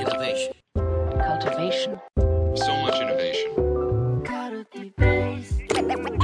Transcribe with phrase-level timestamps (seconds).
[0.00, 0.54] Innovation.
[1.28, 2.00] cultivation,
[2.54, 3.52] So much innovation.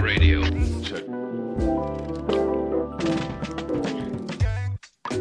[0.02, 0.40] Radio.
[0.80, 1.04] Check.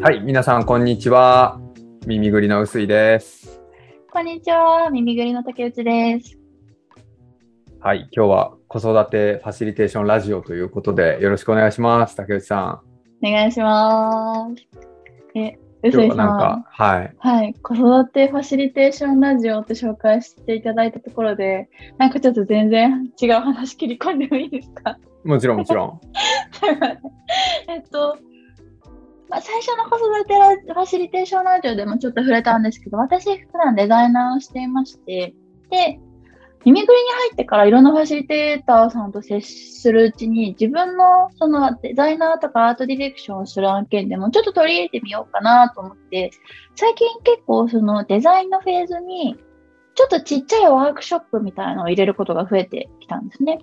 [0.00, 1.60] はい、皆さん、こんにちは。
[2.06, 3.60] 耳ぐりの薄いです。
[4.10, 6.38] こんにちは、耳ぐりの竹内です。
[7.78, 12.16] はい、今日は子育てファシリテーションラジオということで、よろしくお願いします。
[12.16, 12.80] 竹内さ
[13.22, 14.66] お願いします。
[15.34, 15.58] え、
[15.90, 16.64] なんんか、。
[16.68, 17.14] はい。
[17.18, 24.98] はい、子育てファシリテーションラジオって紹介していただいたところで、なんかちょっと全然違う話切り込んでもいいですか？
[25.24, 26.00] もちろん、もちろん。
[27.68, 28.18] えっと、
[29.28, 35.34] まあ、最初の子育てラファシリテーションラジオでもちょっと触れたんですけど、私普段デザイナーをしていまして、
[35.70, 35.98] で、
[36.66, 46.32] 耳ぐりに入ってからいろんなファシリテーターさんと接するうちに、自分のそのデザイナーとかアートディレクションをする案件でもちょっと取り入れてみようかなと思って、
[46.74, 49.36] 最近結構そのデザインのフェーズに、
[49.94, 53.60] ちょっとちっちゃいワークショップみたいなのを入れることが増えてきたんですね。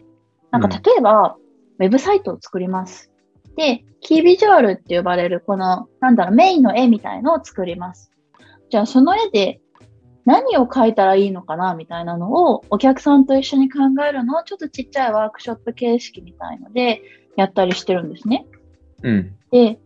[0.51, 1.35] なんかうん例えば、
[1.79, 3.11] ウェブサイトを作ります。
[3.57, 8.13] で、キービジュアルって呼ばれるこの、なんだろう、メインの絵みたいのを作ります。
[8.69, 9.59] じゃあその絵で
[10.25, 17.01] 何を描いたらいいのかなみたいなのをお客さんと一緒に考えるのをちょっとちっちゃいワークショップ形式みたいので
[17.35, 18.45] やったりしてるんですね。
[19.03, 19.35] うん。
[19.51, 19.79] で、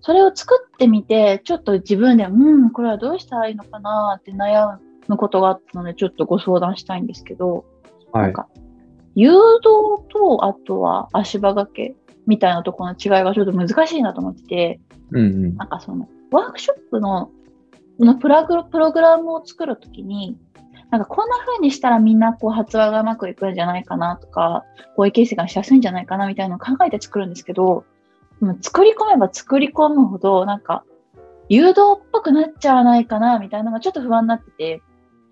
[0.00, 7.64] それを作ってみて、ちょっと自分で、うん、これはどうしたらいいのかなって悩むことがあったので、ちょっとご相談したいんですけど、
[8.12, 8.22] はい。
[8.24, 8.48] なんか、
[9.14, 11.94] 誘導と、あとは足場掛け
[12.26, 17.32] みたいなところの違いがちょっと難しいなと思ってて、うんうんなんかその、ワークショップの、こ
[18.04, 20.36] のプラグプログラムを作るときに、
[20.90, 24.64] なんかこんな風にしたらみんなこう発話がうまくいくんじゃないかなとか、
[24.96, 27.84] こういうケースがしやすいんじゃないかなみたいなのを考えて作るんですけど、
[28.40, 30.84] でも作り込めば作り込むほど、なんか、
[31.48, 34.82] 誘導っぽくなっちゃわないかなみたいなのがちょっと不安になってて、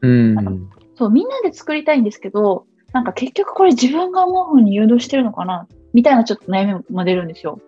[0.03, 7.61] うんそう、みんなで作りたいんですけど、なんか結局これ自分が思う風に誘導してるのかなみたいなちょっと悩みも出るんですよ。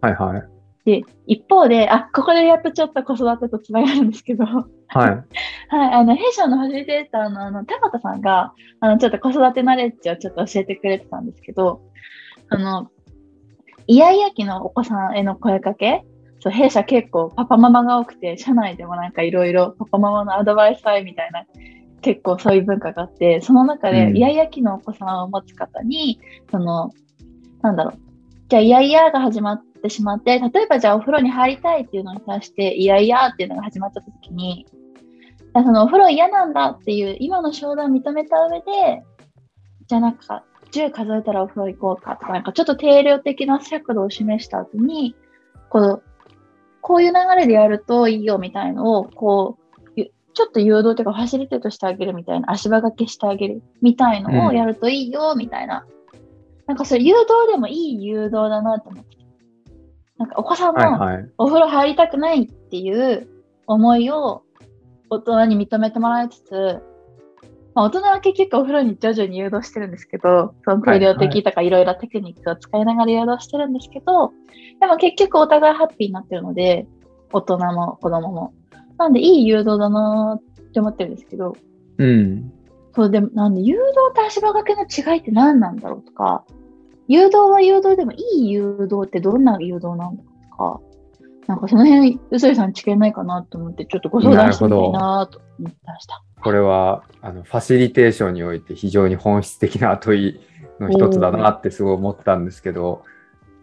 [0.00, 0.53] はいはい。
[0.84, 5.24] で、一方で、あ、ここでやっとちょっと子育てとつながるんですけど、はい、 はい。
[5.94, 11.80] あの、弊社のファシリテーターのあの、田畑さんが、あの、ちょっと子育てナレッジをちょっと教えてくれてたんですけど、
[12.50, 12.90] あの、
[13.86, 16.04] イヤイヤ期のお子さんへの声かけ、
[16.40, 21.46] そう、弊社結構パパママが多くて、社内でもなんかいろいろパパママのアドバイス会みたいな、
[22.02, 26.90] 結構そういう文化があって、その中でうんイヤイヤ期のお子さんを持つ方に、その、
[27.62, 27.98] なんだろう、
[28.48, 34.66] じゃあイヤイヤが始まってしまって、例えばじゃあお風呂に入りたいっていうのに対して、イヤイヤっていうのが始まった時に、
[35.54, 39.02] そのお風呂嫌なんだっていう今の商談を認めた上で、
[39.86, 45.14] じゃあなんか10数えたらお風呂行こうかとか、なんかちょっと定量的な尺度を示した後に、
[45.68, 46.02] こう、
[46.80, 55.86] こういう流れでやるといいよみたいのを、こう、ゆちょっと誘導というかファシリテートしてあげるみたいな、足場掛けしてあげるみたいのをやるといいよみたいな。
[56.66, 59.16] なんかそれ誘導でもいい誘導だなと思って。
[60.18, 61.30] なんかお子さんのはいはい。
[61.38, 63.28] お風呂入りたくないっていう
[63.66, 64.42] 思いを
[65.10, 66.82] 大人に認めてもらいつつ、
[67.74, 74.32] まあ、大人は結局お風呂に徐々に誘導してるんですけど、その定量的とかいろいろテクニックを使いながら誘導してるんですけど、
[74.80, 76.86] でも結局お互いハッピーになってるので、
[77.32, 78.54] 大人も子供も。
[78.96, 81.56] なんでいい誘導だなーって思ってるんですけど、
[81.98, 82.52] うん。
[82.94, 86.44] そうでもなんで誘導と足場掛けの違いって何なんだろうとか、
[87.08, 90.80] 誘導は誘導でもいい誘導ってどんな誘導なんだろうとか、
[91.46, 96.22] なんかその辺、うすいさん知見ないかなと思って、ちょっとご相談してみたいなと思ってました。
[96.42, 100.40] これは、あの、ファシリテーションにおいて非常に本質的な問い
[100.80, 103.02] の一つだなってすごい思ったんですけど、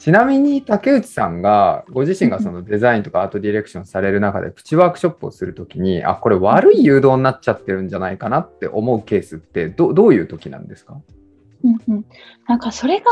[0.02, 10.98] ちなみに竹内さんがご自身がそのデザインとかアートディレクションされる中でプチワークショップをするときに、あ、これ悪い誘導になっちゃってるんじゃないかなって思うケースってどどういう時なんですか？
[11.64, 12.06] うんうん、
[12.48, 13.06] なんかそれが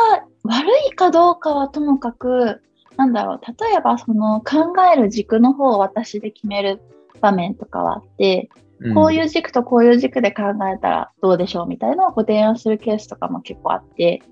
[0.45, 2.59] 悪いかどうかはともかく、
[2.97, 6.81] なんだろう、例えばその考える軸の方を私で決める
[7.21, 8.49] 場面とかはあって、
[8.95, 10.41] こういうう軸とこういう軸で考
[10.73, 14.23] えたらどうでしょうみたいなのをご提案するケースとかも結構あって、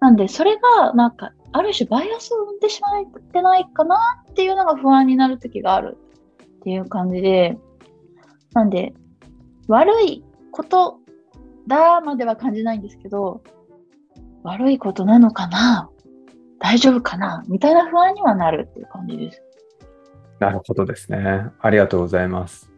[0.00, 3.96] なんでそれがなんかある種バイアスを生んでしまってないかな
[4.30, 5.98] っていうのが不安になる時がある
[6.56, 7.58] っていう感じで、
[8.54, 8.94] なんで
[9.68, 10.98] 悪いこと
[11.66, 13.42] だまでは感じないんですけど、
[14.42, 15.90] 悪いことなのかな
[16.58, 19.42] 大丈夫かなみたいな不安にはなるっていう感じです。
[20.40, 21.46] なるほどですね。
[21.60, 22.70] ありがとうございます。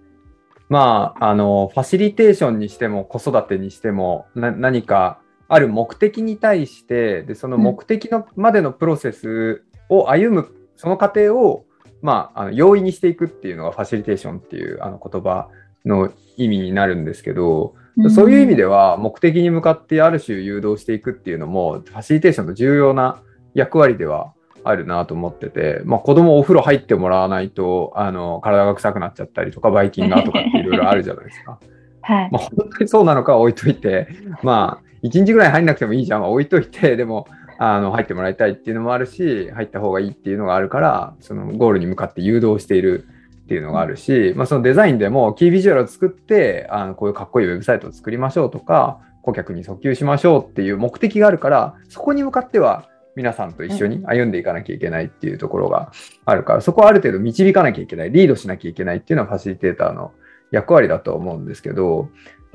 [0.68, 11.67] まあ、あの、ファシリテーションにしても子育てにしてもな何かある目的に対してでその目的のまでのプロセスを歩む、その過程を、
[12.02, 15.49] まあ、あの容易にしていくっていうのがファシリテーションっていうあの言葉
[15.85, 23.23] の意味になるんですけど、うんそういう意味では目的に向かってある種誘導していくっていうのもファシリテーションの重要な
[23.55, 24.32] 役割では
[24.64, 31.61] あるなと思ってて、まあ、子供お風呂入ってもらわないとあの体が臭くなっちゃったりとかバイキンガーとかっていろいろあるじゃないですか。
[32.02, 32.29] はい。
[32.32, 34.08] まあ、本当にそうなのかは置いといて、
[34.43, 37.26] まあ、1日ぐらい入んなくてもいいじゃんは置いといて、 でも、
[37.58, 43.06] あの入ってもらいたいっていうのもあるし、入った方がいいっていうのがあるから、そのゴールに向かって誘導している
[43.44, 55.92] っていうのがあるし、まあ、そのデザインでもキービジュアルを作って、あのこういうかっこいいウェブサイトを作りましょうとか、顧客に訴求しましょうっていう目的があるから、そこに向かっては皆さんと一緒に歩んでいかなきゃいけないっていうところが
[56.24, 60.12] あるから、そこはある程度導かなきゃいけない、リードしなきゃいけないっていうのはファシリテーターの
[60.50, 62.08] 役割だと思うんですけど、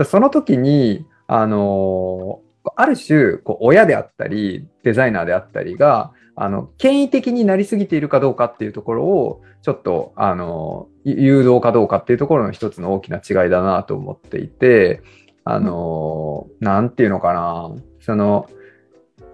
[0.04, 2.42] その時に、あの
[2.76, 15.04] ある種こう親であったりデザイナーであったりがあの権威的になりすぎているかどうかっていうところをちょっとあの誘導かどうかっていうところの一つの大きな違いだなと思っていて
[15.44, 17.72] あの、なんていうのかな。
[18.02, 18.48] その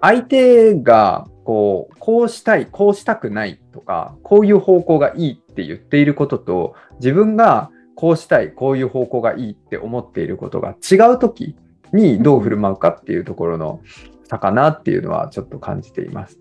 [0.01, 11.55] 相手がこうこうしたいこうしたくないとかこういう方向がいいって言っていることと自分がこうしたいこういう方向がいいって思っていることが違う時
[11.95, 13.81] にどう振る舞うかっていうところの
[14.25, 16.39] 差かなっていうのはちょっと感じています。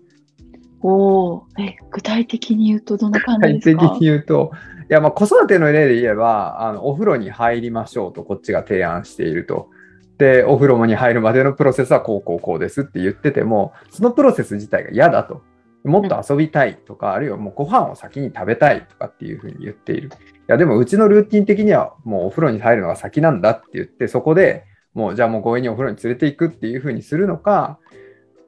[0.81, 4.51] おお、え、具体的に言うとどんな感じ具体的ですかに言うと、
[4.89, 9.69] いやまあ子育ての例で言えばあの、お風呂に入りましょうとこっちが提案していると。
[10.17, 15.41] で、お風呂に入るまでのプロセスはこうこうこうですって言ってても、そのプロセス自体が嫌だと。
[15.83, 20.09] もっと遊びたいとか、あるいはもうご飯を先に食べたいとかっていうふうに言っている。
[20.09, 20.11] い
[20.47, 24.63] や、でもうちのルーティン的にはもうお風呂に入るのが先なんだって言って、そこで
[24.95, 27.77] もうじゃあもう強引にお風呂に連れていくっていうふうにするのか、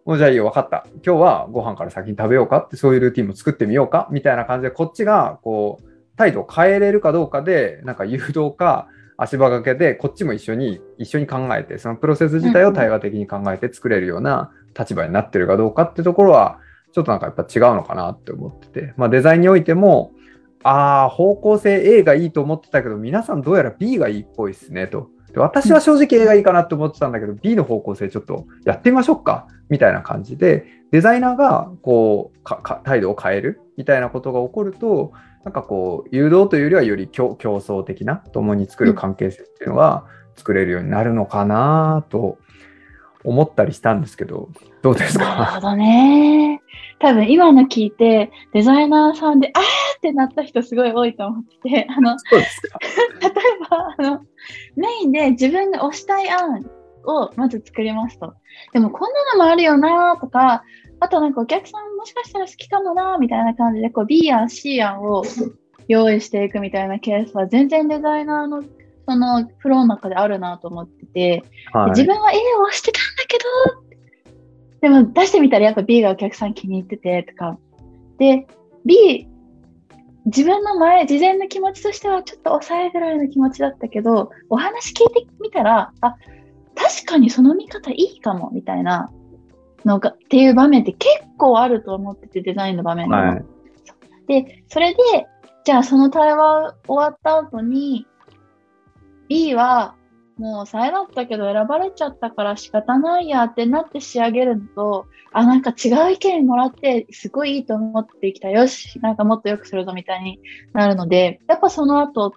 [0.05, 0.87] もうじゃあいいよ、分かった。
[1.05, 16.59] 今日はご飯から先に食べようかって、そういうルーティンも作ってみようかみたいな感じで、こっちがこう、態度を変えれるかどうかで、なんか誘導か足場掛けで、こっちも一緒に、一緒に考えて、そのプロセス自体を対話的に考えて作れるような立場になってるかどうかってところは、
[16.93, 20.13] ちょっとなんかやっぱ違うのかなって思ってて、まあデザインにおいても、
[20.63, 25.09] ああ、方向性 A がいいと思ってたけど、皆さんどうやら B がいいっぽいですねと。
[25.37, 35.11] で私は正直 A がいいかなって思ってたんだけど、B の方向性ちょっとやってみましょうかみたいな感じで、デザイナーがこうかか態度を変えるみたいなことが起こると、
[35.43, 40.05] なんかこう、誘導というよりはより競競争的な、共に作る関係性っていうのが
[40.35, 42.37] 作れるようになるのかなと
[43.23, 44.49] 思ったりしたんですけど、
[44.81, 46.61] どうですなるかほどね。
[46.99, 49.63] 多分今の聞いて、デザイナーさんで、あー
[49.97, 53.33] ってなった人すごい多いと思ってて、あの、 例え
[53.69, 54.21] ば、あの、
[54.75, 56.65] メインで自分が推したい案
[57.05, 58.33] をまず作りますと。
[58.73, 60.63] でもこんなのもあるよなとか、
[60.99, 65.23] あとなんかお客さんもしかしたら好きかもなみたいな感じで、こう B や C 案を
[65.87, 68.63] 用意していくみたいなケースは全然デザイナーの
[69.07, 73.87] そのフローの中であるなと思ってて、はい自分は A を押してたんだけど、
[74.81, 77.57] でも出してみたらやっぱ B がお客さん気に入っててとか。
[78.17, 78.47] で、
[78.85, 79.27] B、
[80.27, 86.15] 自分の前、事前の気持ちとしてはちょっと抑えぐらいの気持ちだったけど、お話聞いてみたら、あ、
[86.75, 89.11] 確かにその見方いいかも、みたいな
[89.85, 93.21] のが、っていう場面って結構あると思ってて、デザインの場面でも。
[93.21, 93.45] はい
[94.27, 94.99] で、それで、
[95.63, 98.05] じゃあその対話終わった後に、
[99.27, 99.95] B は、
[100.37, 108.49] もう抑えだったけど選ばれちゃったから仕方ないやってなって仕上げるのと、あ、なんか違う意見もらってすごいいいと思ってきた。
[108.49, 110.39] よし、なんかもっと良くするぞみたいに
[110.73, 112.35] なるので、やっぱその後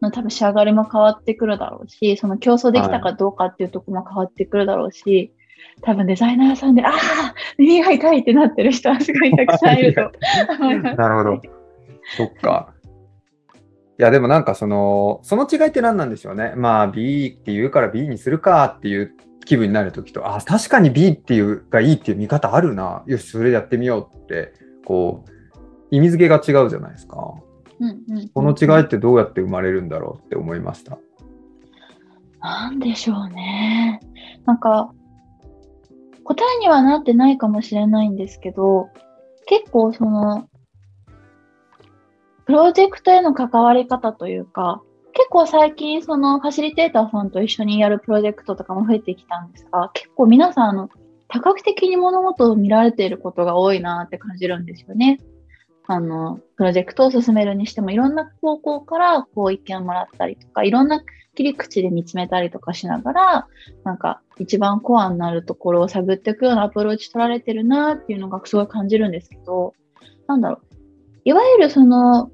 [0.00, 5.32] の多分仕上がりも変わってくるだろうし、その競争できたかどうかっていうとこも変わってくるだろうし、
[5.82, 10.10] 多分デザイナーさんで、ああ、耳が痛いってなってる人はすごいたくさんいると
[10.60, 10.96] 思います。
[10.98, 11.42] なるほど。
[12.16, 12.74] そっか。
[14.02, 16.54] いや、でもなんかその、その違いって何なんでしょうね。
[16.56, 23.04] まあ B って言うから B にするかっていう気分になるときと、あ、確かに B っていうがいいっていう見方あるな。
[23.06, 24.54] よし、それやってみようって、
[24.84, 25.30] こう、
[25.92, 27.32] 意味付けが違うじゃないですか。
[27.78, 30.98] うんうんこの違いってどうやって生まれるんだろうって思いました。
[32.40, 34.00] なんでしょうね。
[34.46, 34.92] なんか、
[36.24, 38.88] 答えにはなってないかもしれないんですけど、
[39.46, 40.48] 結構その、
[42.52, 44.82] プロジェクトへの関わり方というか、
[45.14, 50.90] 結構最近そのファシリテーターさんと一緒にやるプロジェクトとかも増えてきたんですが、結構皆さんあの
[51.28, 55.18] 多角的に物事を見られていることが多いなって感じるんですよね。
[55.86, 61.02] あの、プロジェクトを進めるにしてもいろんな方向からこう意見をもらったりとか、いろんな
[61.34, 63.46] 切り口で見つめたりとかしながら、
[63.84, 69.72] なんか一番コアになるところを探っていくようなアプローチ取られてるなっていうのがすごい感じるんですけど、
[70.26, 70.66] なんだろう。
[71.24, 72.30] いわゆるその、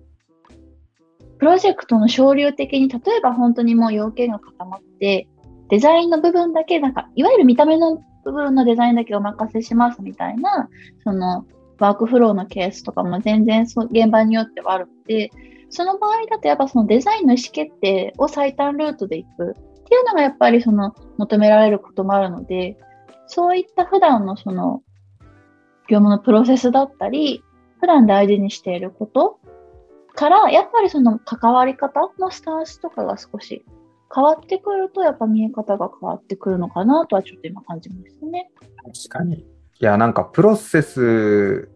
[1.38, 5.28] プロジェクトの省流的に、例えば本当にもう要件が固まって、
[5.68, 10.68] デザインの部分だけ、なんか、いわゆる見た目の部分のデザインだけお任せしますみたいな、
[11.04, 11.46] その、
[11.78, 15.30] ワークフローのケースとかも全然そう現場によってはあるので、
[15.70, 19.34] その場合だとやっぱそのデザインの意思決定を最短ルートでいくっ
[19.84, 22.76] ていうのがやっぱりその求められることもあるので、
[23.26, 24.82] そういった普段のその
[25.88, 27.42] 業務のプロセスだったり、
[27.80, 29.38] 普段大事にしていること
[30.18, 33.64] から、やっぱりその関わり方のスタンスとかが少し
[34.12, 38.50] 変わってくると、やっぱ見え方が変わってくるのかなとはちょっと今感じましたね。
[39.08, 39.36] 確かに。
[39.36, 39.46] い
[39.78, 41.68] や、なんかプロセス、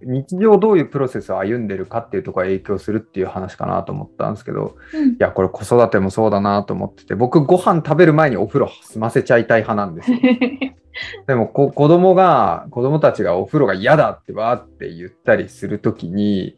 [0.00, 10.18] 日常どういうプロセスを歩んでるかっていうところが影響するっていう話かなと思ったんですけど、うんいや、これ子育てもそうだなと思ってて、僕ご飯食べる前にお風呂済ませちゃいたい派なんですよ。
[11.26, 16.56] でもこ子供が、子供たちがお風呂が嫌だってわーって言ったりするときに、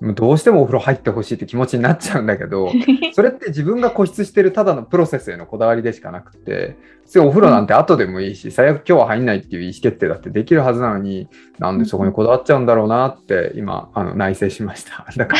[0.00, 2.70] もうどうしてもお風呂入ってほしいって気持ちになっちゃうんだけど、
[3.12, 15.06] それって自分が固執してるただのプロセスへのこだわりでしかなくて、普通お風呂なんて後でもいいし、最悪今日は入んないっていう意思決定だってできるはずなのに、なんでそこにこだわっちゃうんだろうなって今、あの内省しました。
[15.16, 15.36] だか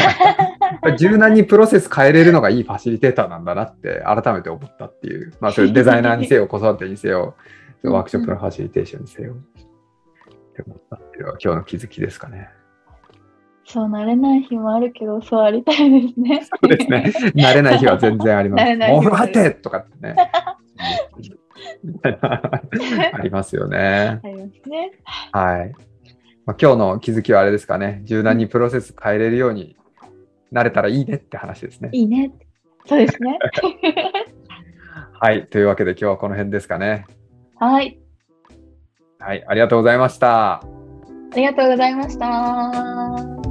[0.83, 7.35] ら、柔軟にプロセス変えれるのがいいファシリテーターなんだなって改めて思ったっていう、まあそれデザイナーにせよ、子育てにせよ、
[7.91, 9.35] ワークショップのファシリテーションにせよ。
[9.35, 9.37] っ
[10.55, 12.49] て思ったっていうのが今日の気づきですかね。
[13.67, 16.45] そうなれない日もあるけど、そうありたいですね。
[16.45, 17.13] そうですね。
[17.35, 18.77] 慣れない日は全然あります。
[18.77, 20.15] もうおもある風呂入ってとかってね。
[23.13, 24.21] ありますよね。
[24.23, 24.93] ありますね。
[25.33, 25.73] はい。
[26.47, 28.03] まあ、今日の気づきはあれですかね。
[28.05, 29.77] 柔軟にプロセス変えれるように
[30.53, 31.89] なれたらいいねって話ですね。
[31.93, 32.33] いいね。
[32.87, 33.39] そうですね。
[35.21, 35.47] はい。
[35.47, 37.07] というわけで今日はこの辺ですかね。
[37.57, 37.99] はい。
[39.19, 39.45] はい。
[39.47, 40.55] ありがとうございました。
[40.55, 40.63] あ
[41.37, 43.44] りがとうございました。